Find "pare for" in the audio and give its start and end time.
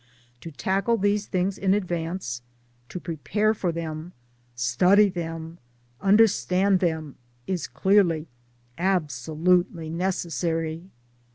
3.17-3.71